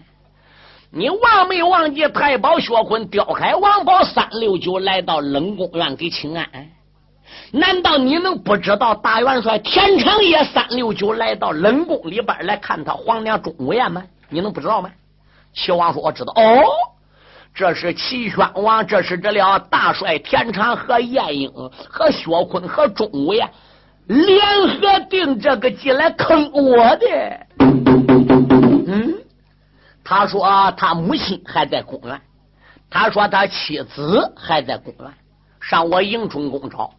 [0.91, 6.47] 你忘没忘记太保薛坤调开王宝三六九来到冷宫院给请安？
[7.51, 14.03] 难道你能不知道大元帅田长也三六九来到冷宫里边来看他皇娘钟无艳吗？
[14.29, 14.91] 你能不知道吗？
[15.53, 16.63] 齐王说：“我知道。”哦，
[17.55, 21.49] 这是齐宣王，这是这了大帅田常和晏婴
[21.89, 23.49] 和薛坤和钟无艳
[24.07, 24.37] 联
[24.67, 27.07] 合定这个计来坑我的。
[28.87, 29.15] 嗯，
[30.03, 32.19] 他说他母亲还在公园，
[32.89, 35.09] 他说他妻子还在公园，
[35.61, 36.93] 上我迎春宫找，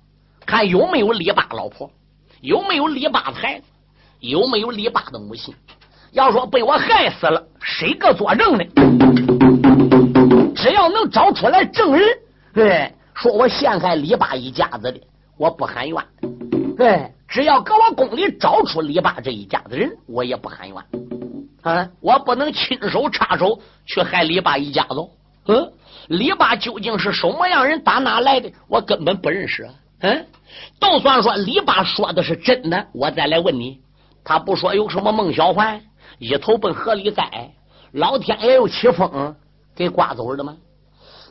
[0.46, 1.90] 看有没有李八老婆，
[2.40, 3.64] 有没有李八的孩子，
[4.20, 5.54] 有没有李八的母亲。
[6.12, 8.64] 要说被我害死了，谁个作证呢？
[10.56, 12.02] 只要能找出来证人，
[12.54, 14.98] 对，说我陷害李八一家子的，
[15.36, 16.02] 我不喊冤。
[16.76, 20.76] 对，只要搁我宫里找出李八这一家子人，我也不喊冤。
[21.62, 24.94] 啊，我不能亲手插手去害李八一家子。
[25.48, 25.72] 嗯，
[26.08, 29.68] 李八究竟是什么样人，打哪来的，我根本不认识。
[30.00, 30.26] 嗯，
[30.80, 33.80] 就算说李八说的是真的，我再来问你，
[34.24, 35.82] 他不说有什么孟小环？
[36.18, 37.52] 一头奔河里栽，
[37.92, 39.34] 老天爷又起风
[39.76, 40.56] 给刮走了吗？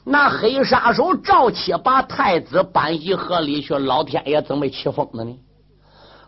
[0.07, 5.35] 那黑杀手赵七把太子搬进河里去，老天爷怎么没起风了呢？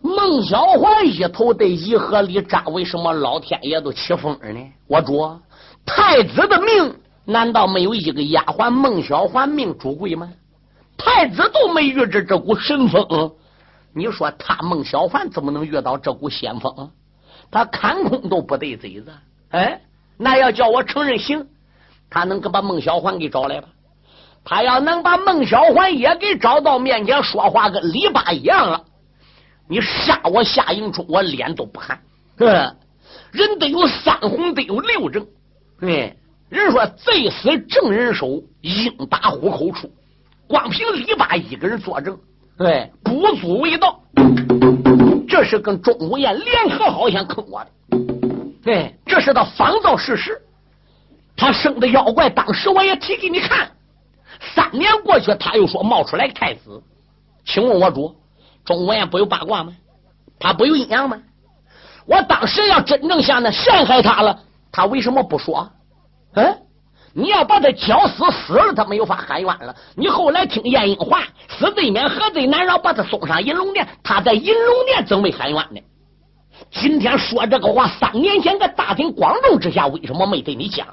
[0.02, 4.72] 孟小环一头在一河里扎，为什么老天爷都起风了呢？
[4.88, 5.40] 我主
[5.86, 10.28] 太子的命难道没有一个丫鬟孟小环命主贵吗？
[10.96, 13.32] 太子都没遇着这股神风，
[13.92, 16.90] 你说他孟小环怎么能遇到这股仙风？
[17.50, 19.12] 他看空都不对嘴子，
[19.50, 19.80] 哎，
[20.16, 21.46] 那要叫我承认行，
[22.10, 23.68] 他能够把孟小环给找来吧？
[24.44, 28.84] 他要能把孟小环也给找到面前说话，跟李八一样了，
[29.68, 32.00] 你杀我夏迎春，我脸都不寒。
[33.30, 35.26] 人得有三红，得有六正。
[35.82, 36.16] 哎，
[36.48, 39.90] 人说贼死正人手，鹰打虎口处。
[40.46, 42.18] 光凭李八一个人作证，
[42.56, 44.00] 对，不足为道。
[45.28, 47.70] 这是跟钟无艳联合，好想坑我的。
[48.64, 50.40] 对，这是他仿造事实。
[51.38, 53.70] 他生的妖怪，当时我也提给你看。
[54.54, 56.82] 三年过去，他又说冒出来个太子。
[57.46, 58.14] 请问我主，
[58.64, 59.72] 钟无艳不有八卦吗？
[60.38, 61.18] 他不有阴阳吗？
[62.06, 64.40] 我当时要真正向那陷害他了，
[64.72, 65.70] 他为什么不说？
[66.34, 66.58] 嗯？
[67.14, 69.74] 你要把他绞死，死了他没有法喊冤了。
[69.96, 73.86] 你后来听晏婴话，死罪免，何罪难饶，把他送上银龙殿。
[74.02, 75.80] 他在银龙殿怎没喊冤呢？
[76.70, 80.86] 今天说这个话，三年前在大庭广众之下，为什么没对你讲？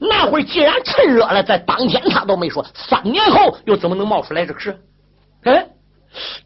[0.00, 4.76] 那会儿既然趁热了，在当天他都没说，三年后又怎么能冒出来这个事？
[5.44, 5.66] 哎，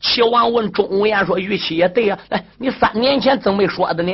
[0.01, 4.13] 齐王问钟无艳说：“玉器也对呀，哎，你三年前怎么没说的呢？”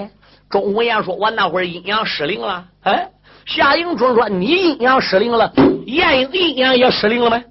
[0.51, 3.11] 钟无艳说：“我那会儿阴阳失灵了。”哎。
[3.47, 5.51] 夏迎春说：“你阴阳失灵了，
[5.87, 7.43] 晏婴阴阳也失灵了没？”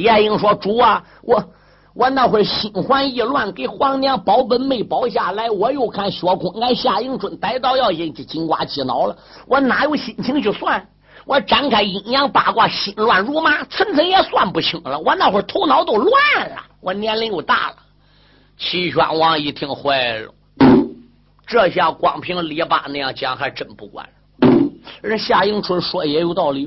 [0.00, 1.42] 晏婴说：“主啊，我
[1.94, 9.16] 我那会心烦意乱，给皇娘保本没保下来，我又看薛坤俺夏迎春逮到要紧，金瓜气恼了，
[9.48, 10.86] 我哪有心情去算？
[11.28, 14.98] 我展开阴阳八卦，心乱如麻，层层也算不清了。
[14.98, 16.10] 我那会儿头脑都乱
[16.48, 17.76] 了，我年龄又大了。”
[18.56, 20.32] 齐宣王一听坏了，
[21.46, 24.12] 这下光凭李八那样讲，还真不管了。
[25.02, 26.66] 人夏迎春说也有道理，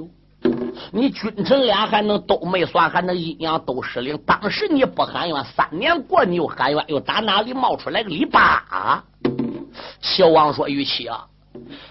[0.92, 4.16] 你君臣俩还能都没算，还能阴阳都失灵。
[4.28, 9.04] 当时你不喊冤，三年过你又喊冤，又打哪里冒出来个李八？
[10.02, 11.26] 齐王说：“玉琪啊，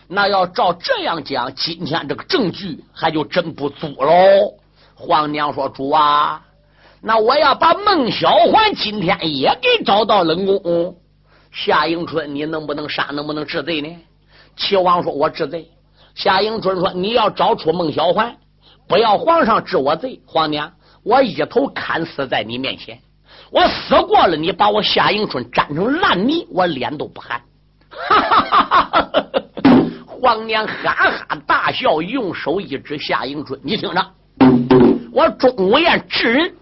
[0.09, 4.55] 那要照这样讲，今天这个证据还就真不足喽。”
[4.95, 6.43] 皇娘说：“主啊，
[7.01, 10.97] 那我要把孟小环今天也给找到冷宫。
[11.53, 13.05] 夏迎春，你能不能杀？
[13.13, 13.97] 能不能治罪呢？”
[14.57, 15.71] 齐王说：“我治罪。”
[16.15, 18.37] 夏迎春说：“你要找出孟小环，
[18.89, 20.21] 不要皇上治我罪。
[20.27, 23.01] 皇娘，我一头砍死在你面前。
[23.51, 27.41] 我死过了，你把我夏迎春粘成烂泥，我脸都不寒。
[27.89, 29.30] 哈哈哈哈！
[30.21, 34.07] 皇娘哈哈大笑，用手一指夏迎春：“你听着，
[35.12, 36.55] 我钟无艳治人，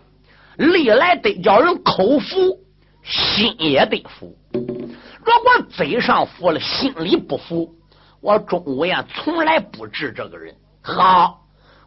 [0.57, 2.57] 历来得叫人口服，
[3.03, 4.37] 心也得服。
[4.53, 7.75] 如果嘴上服了，心里不服，
[8.21, 10.55] 我钟无艳从来不治这个人。
[10.81, 11.41] 好，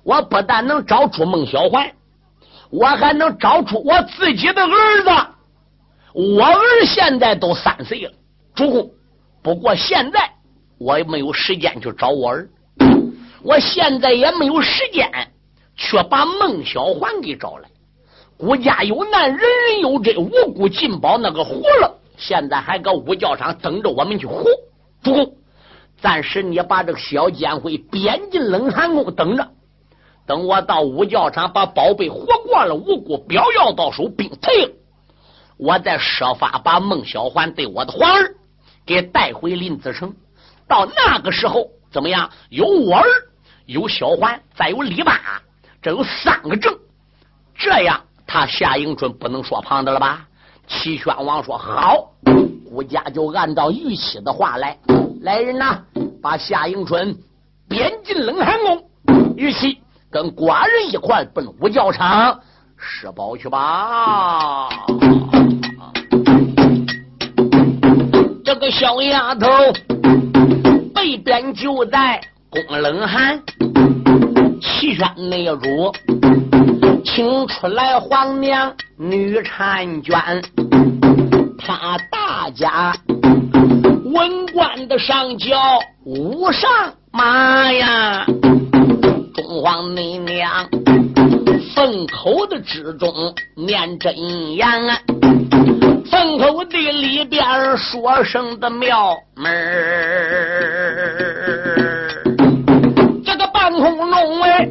[0.04, 1.90] 我不但能找出孟小环，
[2.70, 5.10] 我还能找出我自己的儿子。
[6.14, 8.12] 我儿现在都三岁了，
[8.54, 8.92] 主公。
[9.42, 10.30] 不过现在。”
[10.84, 12.50] 我也没有时间去找我儿，
[13.44, 15.08] 我现在也没有时间
[15.76, 17.70] 去把孟小环给找来。
[18.36, 24.44] 孤家有难，人人有责，无辜进宝那个活了，现在还搁五教场等着我们去活。
[25.04, 25.36] 主公，
[26.02, 29.48] 暂时你把这个小监会贬进冷寒宫等着，
[30.26, 34.72] 等我到五教场把宝贝活过了，无辜镖要到手，兵退了，
[35.58, 38.34] 我再设法把孟小环对我的皇儿
[38.84, 40.16] 给带回林子城。
[40.72, 42.30] 到那个时候怎么样？
[42.48, 43.06] 有我儿，
[43.66, 45.20] 有小环，再有李八，
[45.82, 46.74] 这有三个证，
[47.54, 50.26] 这样他夏迎春不能说旁的了吧？
[50.68, 52.14] 齐宣王说好，
[52.70, 54.78] 顾家就按照玉玺的话来。
[55.24, 55.78] 来人呐，
[56.22, 57.18] 把夏迎春
[57.68, 58.90] 贬进冷寒宫，
[59.36, 59.78] 玉玺
[60.10, 62.40] 跟寡人一块奔五教场
[62.78, 64.70] 施宝去吧。
[68.46, 69.50] 这个小丫头。
[71.02, 73.42] 北边就在宫冷寒，
[74.62, 75.92] 齐宣内主
[77.04, 80.44] 请出来皇娘女婵娟，
[81.58, 82.96] 他大家
[84.14, 86.70] 文官的上轿舞上
[87.12, 88.24] 马呀，
[89.34, 90.70] 中皇内娘
[91.74, 93.12] 凤口的之中
[93.56, 95.00] 念真言啊。
[96.10, 97.44] 坟口的里边
[97.78, 99.52] 说声的庙门
[103.24, 104.68] 这个半空中哎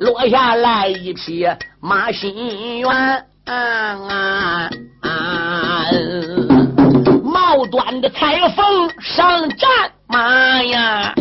[0.00, 1.46] 落下来一匹
[1.80, 3.24] 马心猿，
[7.24, 9.68] 帽端的裁缝上战
[10.06, 11.12] 马呀，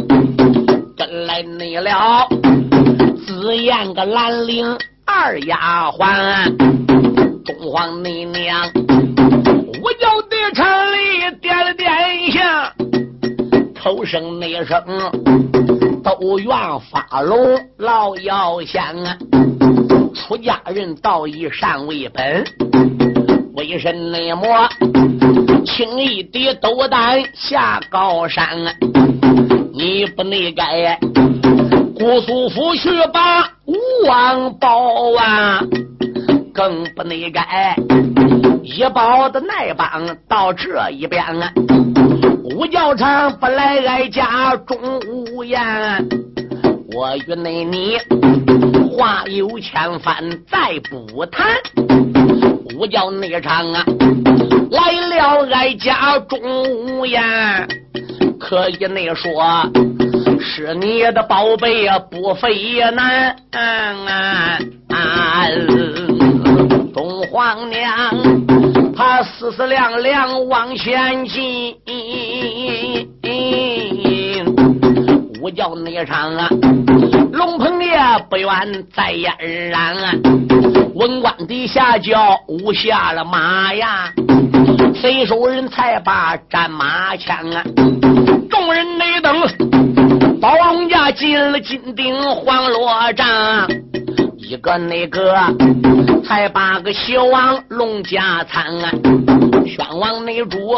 [0.96, 2.28] 跟来你了，
[3.26, 6.56] 紫燕个兰陵二丫鬟，
[7.44, 8.72] 东皇你娘。
[9.96, 11.90] 我叫的城里点了点
[12.32, 12.74] 下，
[13.74, 14.84] 头声那声
[16.04, 16.50] 都愿
[16.92, 17.38] 发龙
[17.78, 19.18] 老妖仙啊！
[20.14, 22.44] 出家人道义善为本，
[23.56, 24.68] 为神内魔
[25.66, 28.74] 轻易的斗胆下高山啊！
[29.74, 31.00] 你不内改
[31.96, 33.76] 姑苏府去把吴
[34.08, 35.62] 王报啊，
[36.56, 37.76] 更不内该。
[38.64, 41.52] 一包的内帮到这一边啊，
[42.44, 45.62] 五教场不来哀家中无言。
[46.94, 47.98] 我与内你
[48.98, 50.16] 话有千番，
[50.50, 51.46] 再不谈。
[52.78, 53.84] 五教内场啊，
[54.72, 56.40] 来了哀家中
[56.86, 57.22] 无言，
[58.40, 59.70] 可以内说
[60.40, 63.36] 是你的宝贝啊，不费难。
[66.94, 67.84] 东皇娘。
[68.96, 71.76] 他思思量量往前进，
[75.42, 76.48] 我叫那场啊，
[77.34, 78.00] 龙鹏也
[78.30, 78.50] 不愿
[78.96, 80.14] 再嫣然啊。
[80.96, 84.14] 文官底下叫舞下了马呀，
[84.96, 87.62] 随手人才把战马牵啊。
[88.50, 89.36] 众人内等，
[90.40, 93.68] 宝龙家进了金顶黄罗帐。
[94.48, 95.34] 一个那个，
[96.24, 98.92] 才把个小王龙家参啊，
[99.66, 100.76] 宣王内主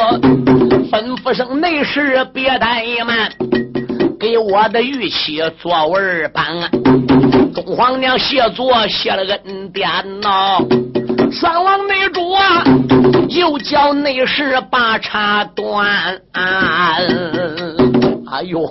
[0.89, 3.30] 吩咐声内侍别怠慢，
[4.18, 6.70] 给我的玉器做文班啊。
[7.53, 9.86] 中皇娘谢座谢了恩典
[10.22, 10.59] 呐，
[11.30, 12.63] 宣王内主啊，
[13.28, 16.22] 又叫内侍把茶端。
[16.32, 17.01] 哎
[18.45, 18.65] 呦，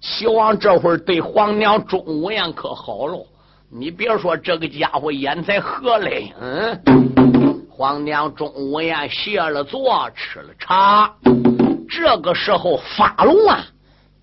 [0.00, 3.26] 小王这会儿对皇娘钟无艳可好了。
[3.72, 6.82] 你别说这个家伙眼才合嘞，嗯，
[7.70, 11.14] 皇娘钟无艳谢了座，吃了茶。
[11.88, 13.64] 这个时候发龙啊，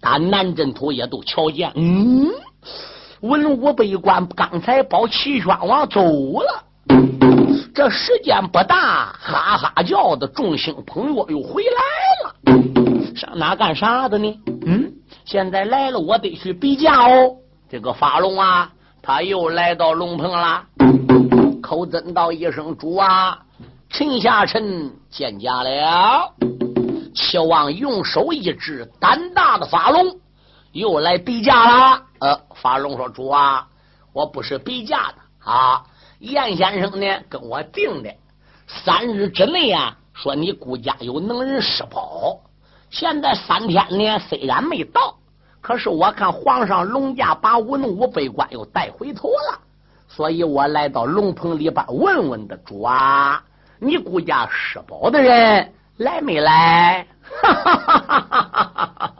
[0.02, 2.28] 打南镇土也都瞧见，嗯，
[3.22, 6.64] 文武百官刚才保齐宣王走了，
[7.74, 14.40] 这时间不大，哈哈叫的众星捧月又回来了，上哪干啥的呢？
[14.66, 14.92] 嗯，
[15.24, 17.38] 现在来了，我得去比价哦。
[17.70, 18.74] 这个发龙啊。
[19.08, 20.66] 他又来到龙棚了，
[21.64, 23.40] 口尊道一声：“主啊，
[23.90, 26.34] 臣下臣见驾了。”
[27.16, 30.20] 齐王用手一指，胆大的法龙
[30.74, 32.04] 又来比价了。
[32.20, 33.66] 呃，法龙说：“主啊，
[34.12, 35.86] 我不是比价的啊，
[36.20, 38.14] 严先生呢跟我定的
[38.68, 42.42] 三日之内啊，说你顾家有能人施宝。
[42.90, 45.16] 现在三天呢，虽然没到，
[45.68, 49.60] 可是我看皇上龙驾把文武百官又带回头了，
[50.08, 53.44] 所以我来到龙棚里边问问的主啊，
[53.78, 57.06] 你顾家施宝的人。”来没来？
[57.42, 59.14] 哈哈哈哈哈哈！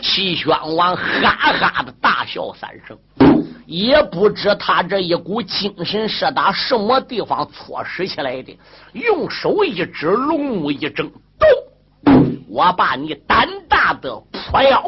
[0.00, 2.96] 齐宣王哈哈的大笑三声，
[3.66, 8.56] 也不知他这一股精神是打什么地方错使起来的。
[8.92, 11.10] 用手一指，龙目一睁，
[12.04, 12.22] 咚！
[12.48, 14.84] 我把你胆大的破妖，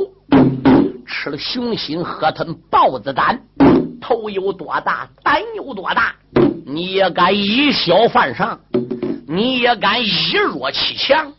[1.06, 3.40] 吃了熊心，喝吞豹子胆，
[4.00, 6.14] 头有多大，胆有多大？
[6.66, 8.60] 你也敢以小犯上？
[9.26, 11.32] 你也敢以弱欺强，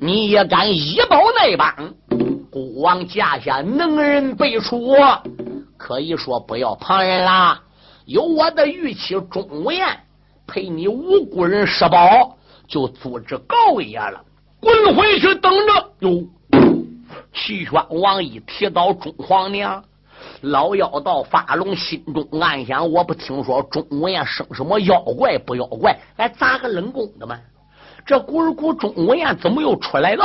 [0.00, 1.94] 你也敢以保内帮。
[2.50, 4.94] 孤王驾下能人辈出，
[5.76, 7.60] 可以说不要旁人啦。
[8.06, 9.86] 有我的玉妻钟无艳
[10.46, 14.22] 陪你无辜人施宝，就组织告爷了。
[14.60, 15.92] 滚回去等着！
[16.00, 16.24] 哟，
[17.32, 19.82] 齐宣王一提到钟皇娘。
[20.40, 27.38] 老妖道发龙心中暗想：我不听说钟无艳生什么妖怪不妖怪，来砸个冷宫的吗？
[28.04, 30.24] 这咕儿咕钟无艳怎么又出来了？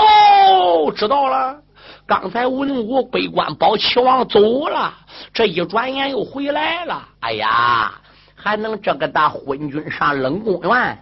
[0.96, 1.60] 知道了，
[2.08, 4.94] 刚才文武百官保齐王走了，
[5.34, 7.04] 这一转眼又回来了。
[7.20, 7.91] 哎呀，
[8.36, 10.98] 还能这个大昏君上冷宫院，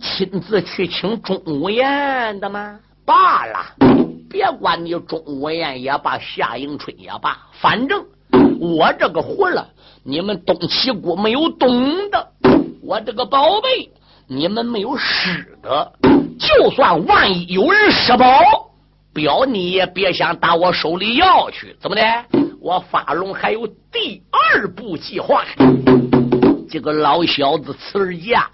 [0.00, 2.78] 亲自去请钟无艳的吗？
[3.04, 3.58] 罢了，
[4.28, 8.04] 别管你钟无艳也罢，夏迎春也罢，反正。
[8.58, 9.68] 我这个活了，
[10.02, 12.26] 你们东齐国没有懂的；
[12.82, 13.90] 我这个宝贝，
[14.26, 15.92] 你们没有失的。
[16.38, 18.26] 就算万一有人失宝，
[19.12, 21.76] 表你也别想打我手里要去。
[21.78, 22.02] 怎么的？
[22.60, 25.44] 我发龙还有第二步计划。
[26.68, 28.50] 这个老小子辞儿驾，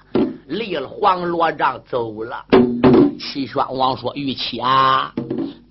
[0.47, 2.45] 立了黄罗帐走了。
[3.19, 5.13] 齐宣王说：“玉琪啊，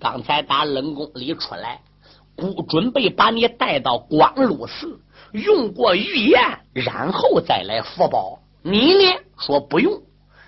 [0.00, 1.80] 刚才打冷宫里出来。”
[2.34, 4.98] 不准备把你带到光禄寺，
[5.32, 6.40] 用过御宴，
[6.72, 8.40] 然后再来福宝。
[8.62, 9.04] 你呢
[9.38, 10.00] 说不用，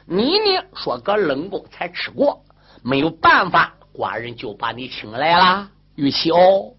[0.06, 2.42] 你呢说搁冷宫才吃过，
[2.82, 5.68] 没有办法，寡人就把你请来了。
[5.94, 6.72] 玉琪哦，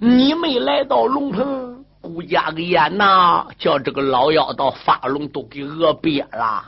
[0.00, 6.64] 你没来到龙城，顾家个宴呐，叫这个老妖道发龙都给饿瘪了。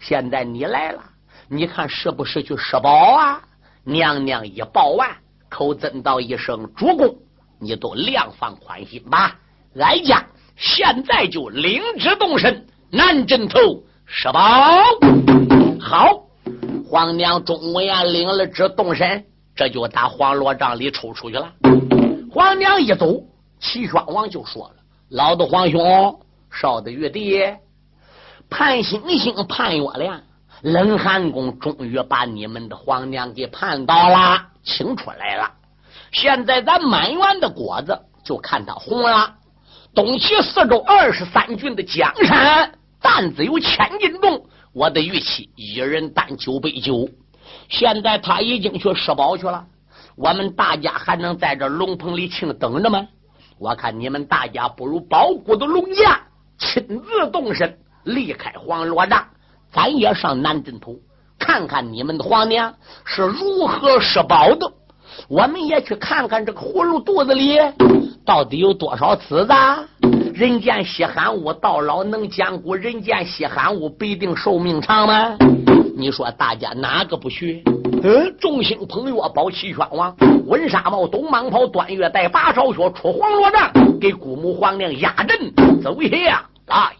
[0.00, 1.02] 现在你来了，
[1.50, 3.40] 你看是不是去施宝啊？
[3.84, 5.08] 娘娘一报完。
[5.48, 7.16] 口尊道一声：“主公，
[7.58, 9.34] 你都量放宽心吧。
[9.80, 10.22] 哀家
[10.56, 13.58] 现在就领旨动身，南镇头
[14.04, 14.40] 施宝。”
[15.80, 16.22] 好，
[16.86, 19.24] 皇娘钟无艳领了旨动身，
[19.56, 21.50] 这就打黄罗帐里抽出去了。
[22.30, 23.22] 皇娘一走，
[23.58, 24.74] 齐宣王就说了
[25.08, 26.20] ：“老的皇兄，
[26.50, 27.42] 少的玉帝，
[28.50, 30.20] 盼星星盼月亮，
[30.62, 35.50] 冷寒宫终于把你们的皇娘给盼到了。”请出来了，
[36.12, 39.34] 现在咱满园的果子就看它红了。
[39.94, 44.44] 东齐四周二十三郡的江山担子有千斤重，
[44.74, 47.08] 我的玉器一人担九杯酒。
[47.70, 49.64] 现在他已经去施宝去了，
[50.16, 53.08] 我们大家还能在这龙棚里请等着吗？
[53.58, 56.20] 我看你们大家不如保国的龙驾
[56.58, 59.26] 亲自动身，离开黄罗帐，
[59.72, 60.96] 咱也上南镇头。
[61.38, 64.70] 看看你们的皇娘是如何施宝的，
[65.28, 67.58] 我们也去看看这个葫芦肚子里
[68.24, 69.52] 到底有多少子子。
[70.34, 75.36] 人见稀罕物，到老能坚固；人见稀罕物，必定寿命长吗？
[75.96, 77.62] 你说大家哪个不学？
[78.02, 80.14] 嗯，众星捧月保齐宣王，
[80.46, 85.52] 文纱帽，东蟒袍，端月带，八朝靴，出黄罗帐，给姑母皇娘压阵
[85.82, 86.92] 走下来了。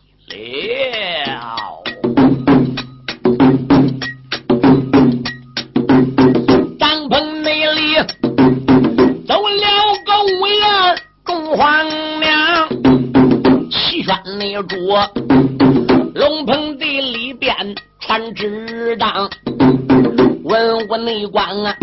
[9.29, 9.45] 走了
[10.07, 10.57] 个五爷，
[11.27, 11.87] 众皇
[12.19, 12.67] 娘，
[13.71, 14.75] 齐宣内主，
[16.15, 17.55] 龙棚地里边
[18.01, 19.29] 传旨当，
[20.45, 21.77] 文武内官啊，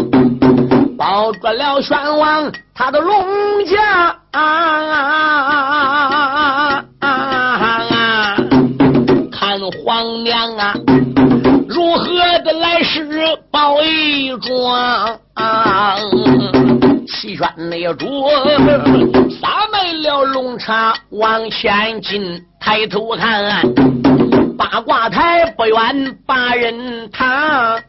[0.98, 3.24] 保住了宣王他的龙
[3.66, 4.42] 家啊，
[9.32, 10.74] 看皇娘啊，
[11.98, 13.10] 何的来施
[13.52, 15.20] 报一桩。
[17.08, 18.28] 齐宣内主
[19.42, 23.62] 撒满了龙茶往前进，抬头看
[24.58, 27.82] 八卦台不远把人躺。